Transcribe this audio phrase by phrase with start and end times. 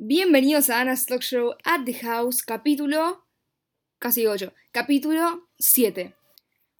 [0.00, 3.24] Bienvenidos a Anna's Talk Show at the House, capítulo
[3.98, 6.14] casi 8, capítulo 7.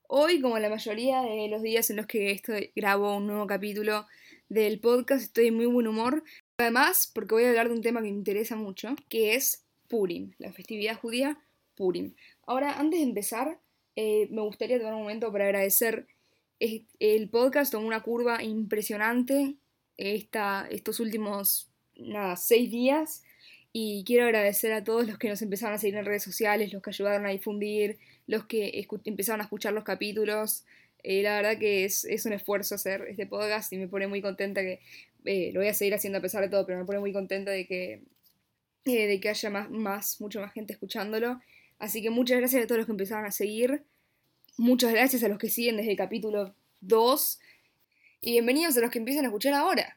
[0.06, 4.06] Hoy, como la mayoría de los días en los que estoy, grabo un nuevo capítulo
[4.48, 6.22] del podcast, estoy en muy buen humor.
[6.58, 10.34] Además, porque voy a hablar de un tema que me interesa mucho, que es Purim,
[10.38, 11.40] la festividad judía
[11.74, 12.14] Purim.
[12.46, 13.58] Ahora, antes de empezar,
[13.96, 16.06] eh, me gustaría tomar un momento para agradecer.
[16.60, 19.56] El podcast tomó una curva impresionante
[19.96, 21.67] esta, estos últimos,
[21.98, 23.22] nada, seis días.
[23.72, 26.82] Y quiero agradecer a todos los que nos empezaron a seguir en redes sociales, los
[26.82, 30.64] que ayudaron a difundir, los que empezaron a escuchar los capítulos.
[31.02, 34.20] Eh, la verdad que es, es, un esfuerzo hacer este podcast y me pone muy
[34.20, 34.80] contenta que
[35.24, 37.50] eh, lo voy a seguir haciendo a pesar de todo, pero me pone muy contenta
[37.50, 38.02] de que,
[38.84, 41.40] eh, de que haya más, más, mucho más gente escuchándolo.
[41.78, 43.84] Así que muchas gracias a todos los que empezaron a seguir.
[44.56, 47.38] Muchas gracias a los que siguen desde el capítulo 2.
[48.22, 49.96] Y bienvenidos a los que empiezan a escuchar ahora.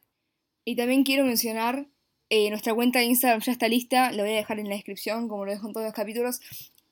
[0.64, 1.88] Y también quiero mencionar,
[2.34, 5.28] eh, nuestra cuenta de Instagram ya está lista, lo voy a dejar en la descripción,
[5.28, 6.40] como lo dejo en todos los capítulos.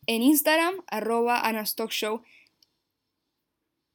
[0.06, 2.22] En Instagram, arroba anastockshow.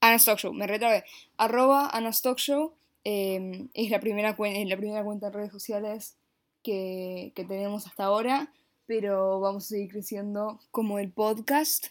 [0.01, 1.05] Anastockshow, me retrabé.
[1.37, 2.73] Arroba anastockshow.
[3.05, 6.17] Eh, es, la primera, es la primera cuenta de redes sociales
[6.63, 8.51] que, que tenemos hasta ahora,
[8.87, 11.89] pero vamos a seguir creciendo como el podcast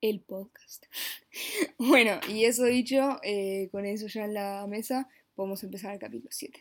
[0.00, 0.84] el podcast.
[1.78, 6.28] bueno, y eso dicho, eh, con eso ya en la mesa, podemos empezar el capítulo
[6.30, 6.60] 7.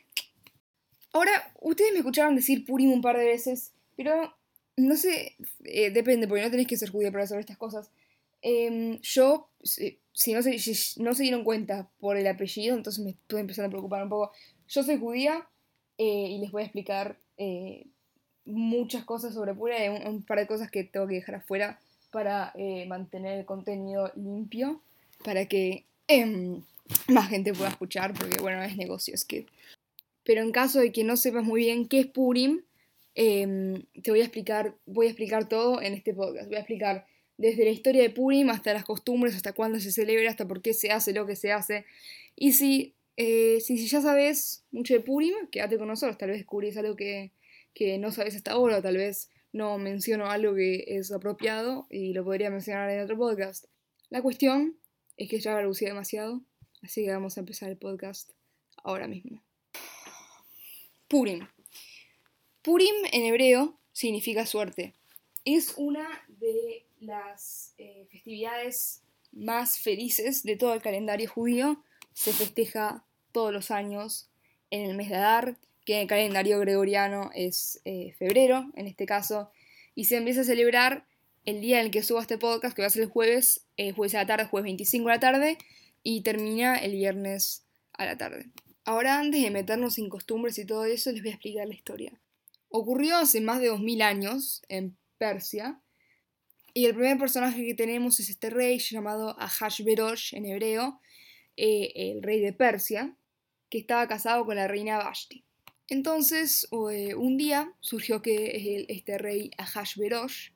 [1.14, 4.34] Ahora, ustedes me escucharon decir Purim un par de veces, pero
[4.76, 7.90] no sé, eh, depende, porque no tenéis que ser judía para saber estas cosas.
[8.42, 13.12] Eh, yo, si, no se, si no se dieron cuenta por el apellido, entonces me
[13.12, 14.32] estoy empezando a preocupar un poco.
[14.68, 15.48] Yo soy judía
[15.98, 17.86] eh, y les voy a explicar eh,
[18.46, 21.80] muchas cosas sobre Purim, un, un par de cosas que tengo que dejar afuera
[22.12, 22.54] para
[22.88, 24.82] mantener el contenido limpio,
[25.24, 26.62] para que eh,
[27.08, 29.46] más gente pueda escuchar, porque bueno, es negocio, es que...
[30.24, 32.62] Pero en caso de que no sepas muy bien qué es Purim,
[33.16, 36.48] eh, te voy a explicar, voy a explicar todo en este podcast.
[36.48, 37.06] Voy a explicar
[37.38, 40.74] desde la historia de Purim hasta las costumbres, hasta cuándo se celebra, hasta por qué
[40.74, 41.86] se hace lo que se hace.
[42.36, 46.78] Y si, si, si, ya sabes mucho de Purim, quédate con nosotros, tal vez descubrís
[46.78, 47.32] algo que,
[47.74, 52.14] que no sabes hasta ahora, o tal vez no menciono algo que es apropiado y
[52.14, 53.66] lo podría mencionar en otro podcast.
[54.10, 54.78] La cuestión
[55.18, 56.42] es que ya reducí demasiado,
[56.82, 58.32] así que vamos a empezar el podcast
[58.84, 59.44] ahora mismo.
[61.14, 61.48] Purim.
[62.64, 64.96] Purim en hebreo significa suerte.
[65.46, 71.84] Es una de las eh, festividades más felices de todo el calendario judío.
[72.14, 74.28] Se festeja todos los años
[74.72, 79.06] en el mes de Adar, que en el calendario gregoriano es eh, febrero, en este
[79.06, 79.52] caso,
[79.94, 81.06] y se empieza a celebrar
[81.46, 83.92] el día en el que suba este podcast, que va a ser el jueves, eh,
[83.92, 85.58] jueves a la tarde, jueves 25 a la tarde,
[86.02, 88.48] y termina el viernes a la tarde.
[88.86, 92.20] Ahora, antes de meternos en costumbres y todo eso, les voy a explicar la historia.
[92.70, 95.82] Ocurrió hace más de 2000 años en Persia,
[96.74, 101.00] y el primer personaje que tenemos es este rey llamado Ahashverosh en hebreo,
[101.56, 103.16] eh, el rey de Persia,
[103.70, 105.46] que estaba casado con la reina Vashti.
[105.88, 110.50] Entonces, eh, un día surgió que este rey Ahashverosh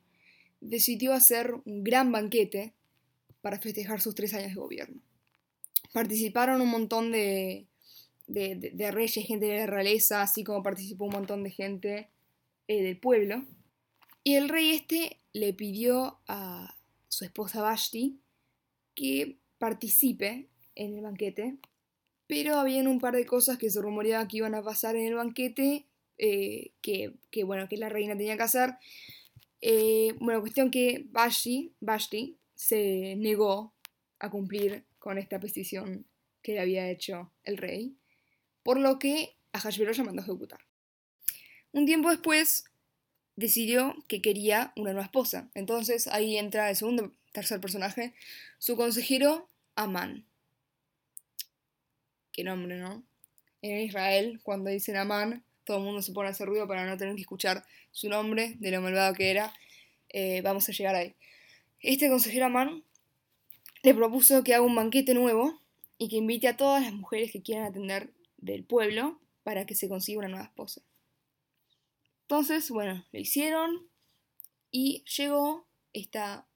[0.60, 2.74] decidió hacer un gran banquete
[3.40, 5.00] para festejar sus tres años de gobierno.
[5.92, 7.67] Participaron un montón de,
[8.28, 12.10] de, reyes, gente de la realeza, así como participó un montón de gente
[12.68, 13.44] eh, del pueblo.
[14.22, 16.76] Y el rey este le pidió a
[17.08, 18.20] su esposa Vashti
[18.94, 21.58] que participe en el banquete
[22.28, 25.14] pero habían un par de cosas que se rumoreaba que iban a pasar en el
[25.14, 25.86] banquete,
[26.18, 28.74] eh, que, que, bueno, que la reina tenía que hacer.
[29.62, 33.72] Eh, bueno, cuestión que Vashti, Vashti se negó
[34.20, 36.06] a cumplir con esta petición
[36.42, 37.96] que le había hecho el rey,
[38.62, 40.60] por lo que a Hashverosh mandó a ejecutar.
[41.72, 42.64] Un tiempo después
[43.36, 45.48] decidió que quería una nueva esposa.
[45.54, 48.14] Entonces ahí entra el segundo, tercer personaje,
[48.58, 50.28] su consejero Amán
[52.38, 53.02] qué nombre, ¿no?
[53.62, 56.96] En Israel, cuando dicen Amán, todo el mundo se pone a hacer ruido para no
[56.96, 59.52] tener que escuchar su nombre, de lo malvado que era.
[60.10, 61.16] Eh, vamos a llegar ahí.
[61.80, 62.84] Este consejero Amán
[63.82, 65.60] le propuso que haga un banquete nuevo
[65.98, 69.88] y que invite a todas las mujeres que quieran atender del pueblo para que se
[69.88, 70.82] consiga una nueva esposa.
[72.22, 73.88] Entonces, bueno, lo hicieron
[74.70, 76.46] y llegó esta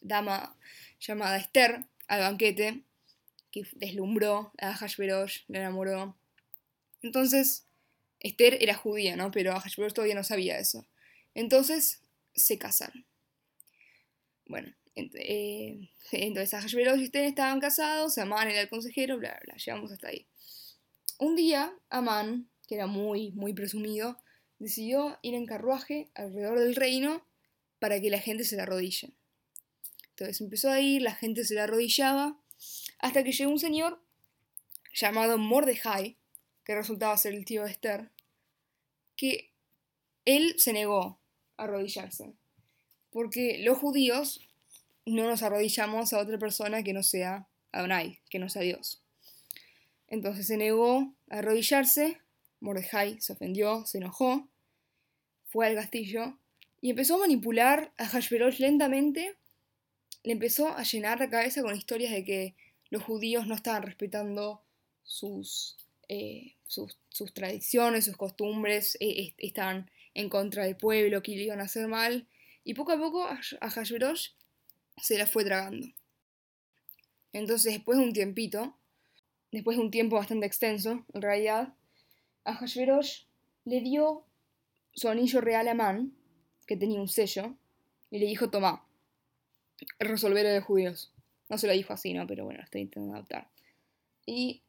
[0.00, 0.56] dama
[1.00, 2.82] llamada Esther al banquete
[3.50, 6.16] que deslumbró a Hashverosh, le enamoró.
[7.02, 7.66] Entonces,
[8.20, 9.30] Esther era judía, ¿no?
[9.30, 10.86] Pero Hashverosh todavía no sabía eso.
[11.34, 12.02] Entonces,
[12.34, 13.04] se casaron.
[14.46, 19.56] Bueno, eh, entonces Hashverosh y Esther estaban casados, Amán era el consejero, bla, bla, bla,
[19.56, 20.26] llegamos hasta ahí.
[21.22, 24.18] Un día, Amán, que era muy, muy presumido,
[24.58, 27.24] decidió ir en carruaje alrededor del reino
[27.78, 29.14] para que la gente se la arrodille.
[30.10, 32.40] Entonces empezó a ir, la gente se la arrodillaba,
[32.98, 34.02] hasta que llegó un señor
[34.92, 36.18] llamado Mordejai,
[36.64, 38.10] que resultaba ser el tío de Esther,
[39.14, 39.52] que
[40.24, 41.20] él se negó
[41.56, 42.34] a arrodillarse,
[43.12, 44.40] porque los judíos
[45.06, 49.01] no nos arrodillamos a otra persona que no sea Adonai, que no sea Dios.
[50.12, 52.20] Entonces se negó a arrodillarse,
[52.60, 54.46] Mordejai se ofendió, se enojó,
[55.46, 56.36] fue al castillo
[56.82, 59.36] y empezó a manipular a Hashverosh lentamente,
[60.22, 62.54] le empezó a llenar la cabeza con historias de que
[62.90, 64.60] los judíos no estaban respetando
[65.02, 65.78] sus,
[66.10, 66.94] eh, sus,
[67.32, 72.28] tradiciones, sus costumbres, e, estaban en contra del pueblo, que le iban a hacer mal,
[72.64, 74.28] y poco a poco a Hashverosh
[75.02, 75.86] se la fue tragando.
[77.32, 78.76] Entonces, después de un tiempito,
[79.52, 81.74] después de un tiempo bastante extenso, en realidad,
[82.44, 83.24] a Hashverosh
[83.64, 84.24] le dio
[84.94, 86.12] su anillo real a Man,
[86.66, 87.54] que tenía un sello,
[88.10, 88.84] y le dijo, toma,
[89.98, 91.12] resolver de judíos.
[91.48, 92.26] No se lo dijo así, ¿no?
[92.26, 93.48] Pero bueno, estoy intentando adaptar.
[94.26, 94.62] Y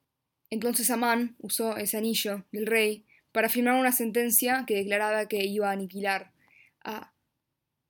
[0.49, 5.69] entonces Amán usó ese anillo del rey para firmar una sentencia que declaraba que iba
[5.69, 6.31] a aniquilar
[6.83, 7.13] a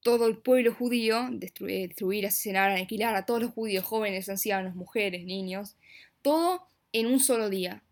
[0.02, 5.76] todo el pueblo judío, destruir, asesinar, aniquilar a todos los judíos, jóvenes, ancianos, mujeres, niños,
[6.22, 7.84] todo en un solo día,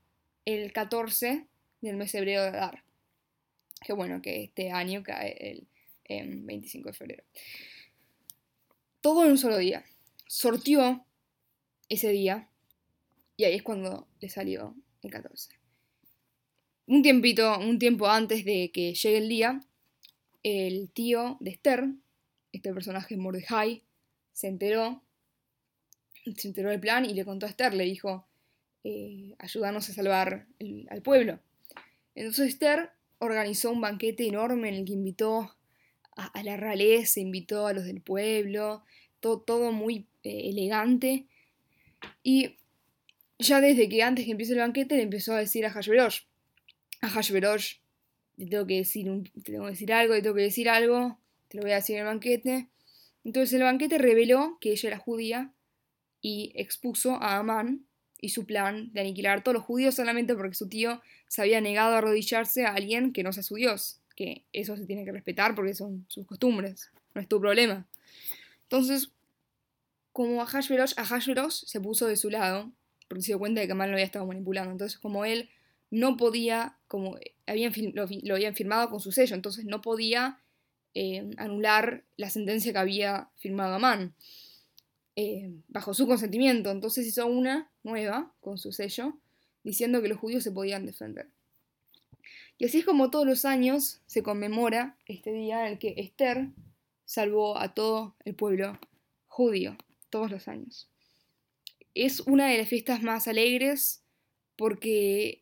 [0.45, 1.48] el 14
[1.81, 2.83] del mes hebreo de Adar.
[3.81, 5.68] Qué bueno que este año cae
[6.07, 7.24] el 25 de febrero.
[9.01, 9.83] Todo en un solo día.
[10.27, 11.06] Sortió
[11.89, 12.48] ese día
[13.36, 15.50] y ahí es cuando le salió el 14.
[16.86, 19.62] Un tiempito, un tiempo antes de que llegue el día,
[20.44, 21.86] el tío de Esther,
[22.51, 23.83] este personaje Mordejai,
[24.31, 25.01] se enteró,
[26.36, 28.27] se enteró del plan y le contó a Esther, le dijo,
[28.83, 30.48] eh, ayúdanos a salvar
[30.89, 31.39] al pueblo.
[32.16, 35.56] Entonces Esther organizó un banquete enorme en el que invitó
[36.16, 38.83] a, la realeza, invitó a los del pueblo,
[39.19, 41.28] todo, muy eh, elegante.
[42.24, 42.57] Y
[43.39, 46.22] ya desde que antes que empiece el banquete le empezó a decir a Hashverosh,
[47.01, 47.75] a Hashverosh,
[48.38, 49.06] le tengo que decir,
[49.44, 52.01] tengo que decir algo, le tengo que decir algo, te lo voy a decir en
[52.01, 52.69] el banquete.
[53.24, 55.54] Entonces el banquete reveló que ella era judía
[56.22, 57.86] y expuso a Amán
[58.21, 61.59] y su plan de aniquilar a todos los judíos solamente porque su tío se había
[61.59, 65.12] negado a arrodillarse a alguien que no sea su Dios, que eso se tiene que
[65.12, 67.88] respetar porque son sus costumbres, no es tu problema.
[68.63, 69.12] Entonces,
[70.13, 72.71] como a Hashverosh, a se puso de su lado,
[73.07, 74.71] porque se dio cuenta de que Amán lo había estado manipulando.
[74.71, 75.50] Entonces, como él
[75.89, 78.03] no podía, como habían, lo,
[78.33, 80.39] habían firmado con su sello, entonces no podía
[80.94, 84.13] eh, anular la sentencia que había firmado Amán.
[85.15, 86.71] Eh, bajo su consentimiento.
[86.71, 89.17] Entonces hizo una nueva con su sello,
[89.63, 91.27] diciendo que los judíos se podían defender.
[92.57, 96.49] Y así es como todos los años se conmemora este día en el que Esther
[97.05, 98.79] salvó a todo el pueblo
[99.27, 99.75] judío,
[100.09, 100.87] todos los años.
[101.93, 104.03] Es una de las fiestas más alegres
[104.55, 105.41] porque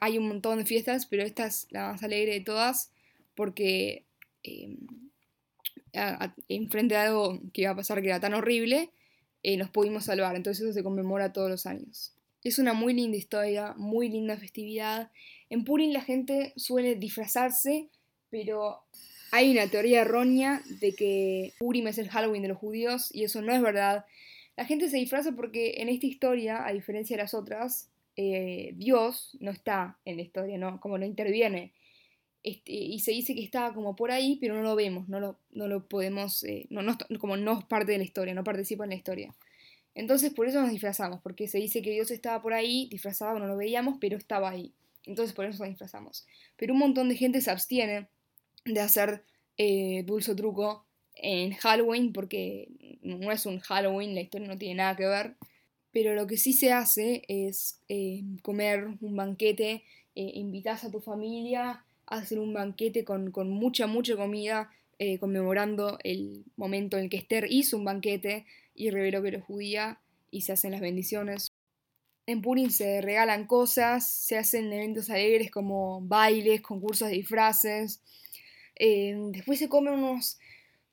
[0.00, 2.90] hay un montón de fiestas, pero esta es la más alegre de todas
[3.34, 4.04] porque
[4.42, 4.76] eh,
[6.48, 8.90] enfrente de algo que iba a pasar que era tan horrible,
[9.42, 10.36] eh, nos pudimos salvar.
[10.36, 12.12] Entonces eso se conmemora todos los años.
[12.42, 15.10] Es una muy linda historia, muy linda festividad.
[15.50, 17.88] En Purim la gente suele disfrazarse,
[18.30, 18.82] pero
[19.32, 23.42] hay una teoría errónea de que Purim es el Halloween de los judíos y eso
[23.42, 24.04] no es verdad.
[24.56, 29.36] La gente se disfraza porque en esta historia, a diferencia de las otras, eh, Dios
[29.40, 30.80] no está en la historia, ¿no?
[30.80, 31.72] Como no interviene.
[32.46, 35.36] Este, y se dice que estaba como por ahí, pero no lo vemos, no lo,
[35.50, 38.84] no lo podemos, eh, no, no, como no es parte de la historia, no participa
[38.84, 39.34] en la historia.
[39.96, 43.48] Entonces por eso nos disfrazamos, porque se dice que Dios estaba por ahí, disfrazado, no
[43.48, 44.72] lo veíamos, pero estaba ahí.
[45.06, 46.24] Entonces por eso nos disfrazamos.
[46.56, 48.06] Pero un montón de gente se abstiene
[48.64, 49.24] de hacer
[49.58, 52.68] eh, dulce truco en Halloween, porque
[53.02, 55.34] no es un Halloween, la historia no tiene nada que ver.
[55.90, 59.82] Pero lo que sí se hace es eh, comer un banquete,
[60.14, 66.44] eh, invitas a tu familia, hacer un banquete con, mucha, mucha comida, eh, conmemorando el
[66.56, 70.52] momento en el que Esther hizo un banquete y reveló que era judía y se
[70.52, 71.52] hacen las bendiciones.
[72.26, 78.00] En Purim se regalan cosas, se hacen eventos alegres como bailes, concursos de disfraces.
[78.74, 80.38] Eh, después se comen unos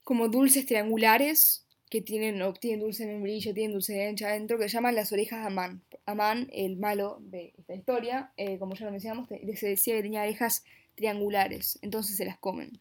[0.04, 4.64] como dulces triangulares que tienen, tienen dulce de membrillo, tienen dulce de leche adentro, que
[4.64, 5.84] se llaman las orejas de Amán.
[6.06, 10.24] Amán, el malo de esta historia, eh, como ya lo mencionamos, se decía que tenía
[10.24, 10.64] orejas
[10.96, 12.80] triangulares, entonces se las comen.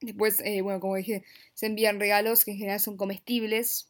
[0.00, 1.22] Después, eh, bueno, como dije,
[1.54, 3.88] se envían regalos que en general son comestibles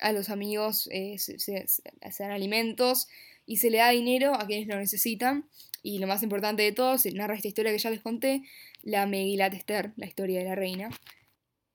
[0.00, 1.66] a los amigos, eh, se,
[2.18, 3.08] dan alimentos
[3.46, 5.48] y se le da dinero a quienes lo necesitan.
[5.82, 8.42] Y lo más importante de todo, se narra esta historia que ya les conté,
[8.82, 10.90] la Megilat Esther, la historia de la reina.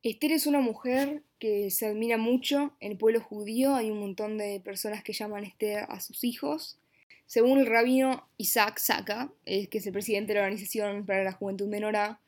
[0.01, 4.37] Esther es una mujer que se admira mucho en el pueblo judío, hay un montón
[4.37, 6.79] de personas que llaman Esther a sus hijos.
[7.29, 11.67] Según el rabino Isaac Saka, que es el presidente de la Organización para la Juventud
[11.67, 12.23] Menorá,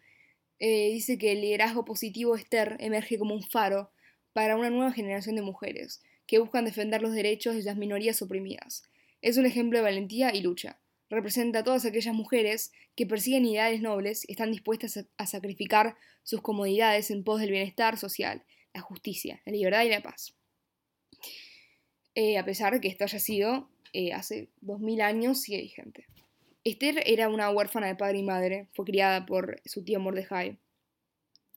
[0.60, 3.92] eh, dice que el liderazgo positivo Esther emerge como un faro
[4.32, 8.84] para una nueva generación de mujeres que buscan defender los derechos de las minorías oprimidas.
[9.24, 10.80] Es un ejemplo de valentía y lucha.
[11.10, 16.44] Representa a todas aquellas mujeres que persiguen ideales nobles y están dispuestas a sacrificar sus
[16.44, 20.36] comodidades en pos del bienestar social, la justicia, la libertad y la paz.
[22.14, 26.06] Eh, a pesar de que esto haya sido eh, hace 2000 años, sigue vigente.
[26.64, 30.58] Esther era una huérfana de padre y madre, fue criada por su tío Mordejai.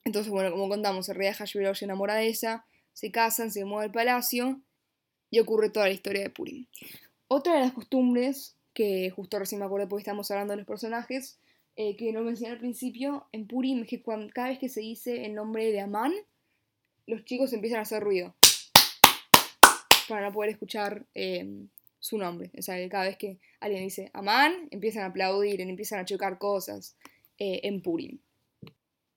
[0.03, 3.85] Entonces, bueno, como contamos, el rey Hashverosh se enamora de ella, se casan, se mueve
[3.85, 4.61] al palacio
[5.29, 6.65] y ocurre toda la historia de Purim.
[7.27, 11.39] Otra de las costumbres, que justo recién me acuerdo porque estamos hablando de los personajes,
[11.75, 14.01] eh, que no mencioné al principio, en Purim es que
[14.33, 16.13] cada vez que se dice el nombre de Amán,
[17.07, 18.35] los chicos empiezan a hacer ruido
[20.07, 21.67] para no poder escuchar em,
[22.05, 22.51] su nombre.
[22.55, 26.95] O sea, cada vez que alguien dice Amán, empiezan a aplaudir, empiezan a chocar cosas
[27.39, 28.19] eh, en Purim.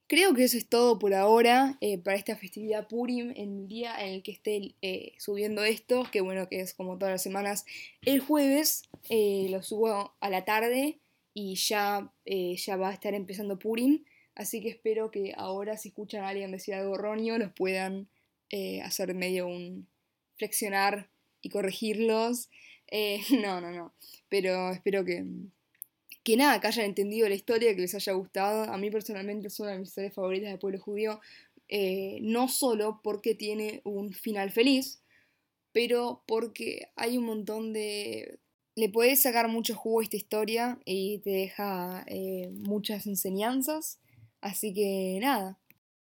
[0.07, 3.95] Creo que eso es todo por ahora eh, para esta festividad Purim, en el día
[4.03, 7.67] en el que esté eh, subiendo esto, que bueno, que es como todas las semanas,
[8.07, 10.99] el jueves lo subo a la tarde
[11.35, 14.05] y ya, ya va a estar empezando Purim,
[14.35, 18.09] así que espero que ahora si escuchan a alguien decir algo erróneo, los puedan
[18.83, 19.89] hacer medio un
[20.39, 21.11] flexionar
[21.43, 22.49] y corregirlos.
[22.91, 23.95] Eh, no, no, no.
[24.29, 25.25] Pero espero que,
[26.25, 28.65] que nada, que hayan entendido la historia, que les haya gustado.
[28.65, 31.21] A mí personalmente es una de mis historias favoritas del pueblo judío.
[31.69, 35.03] Eh, no solo porque tiene un final feliz,
[35.73, 38.39] pero porque hay un montón de...
[38.75, 43.99] Le puedes sacar mucho jugo a esta historia y te deja eh, muchas enseñanzas.
[44.41, 45.59] Así que nada,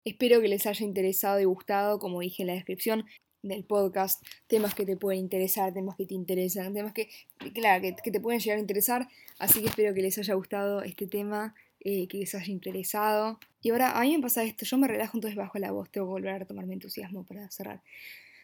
[0.05, 3.05] espero que les haya interesado y gustado, como dije en la descripción
[3.41, 7.09] del podcast, temas que te pueden interesar, temas que te interesan, temas que,
[7.53, 9.07] claro, que, te pueden llegar a interesar.
[9.39, 13.39] Así que espero que les haya gustado este tema, eh, que les haya interesado.
[13.61, 16.07] Y ahora, a mí me pasa esto, yo me relajo entonces bajo la voz, tengo
[16.07, 17.81] que volver a retomar mi entusiasmo para cerrar.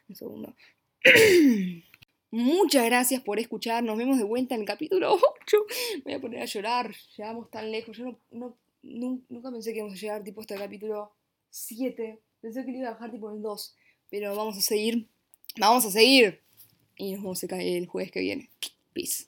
[0.09, 0.55] Un segundo.
[2.29, 5.57] Muchas gracias por escuchar, nos vemos de vuelta en el capítulo 8.
[6.03, 10.01] voy a poner a llorar, llegamos tan lejos, yo no, nunca pensé que íbamos a
[10.01, 11.13] llegar tipo hasta el capítulo
[11.49, 12.19] 7.
[12.41, 13.75] Pensé que lo iba a bajar tipo el 2.
[14.09, 15.07] Pero vamos a seguir.
[15.59, 16.41] Vamos a seguir.
[16.95, 18.49] Y nos vemos el jueves que viene.
[18.93, 19.25] Peace.